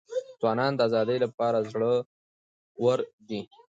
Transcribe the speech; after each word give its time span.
ځوانان 0.39 0.71
د 0.75 0.79
ازادۍ 0.87 1.17
لپاره 1.25 1.67
زړه 1.71 1.91
ور 2.83 2.99
دي. 3.27 3.41